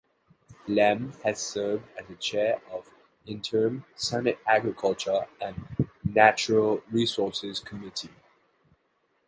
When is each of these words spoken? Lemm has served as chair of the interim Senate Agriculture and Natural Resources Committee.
Lemm 0.67 1.13
has 1.23 1.39
served 1.39 1.87
as 1.95 2.17
chair 2.17 2.59
of 2.71 2.89
the 3.23 3.33
interim 3.33 3.85
Senate 3.93 4.39
Agriculture 4.47 5.27
and 5.39 5.89
Natural 6.03 6.81
Resources 6.89 7.59
Committee. 7.59 8.09